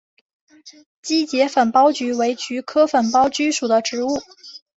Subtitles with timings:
[1.03, 4.19] 基节粉苞菊为菊科粉苞苣属的植物。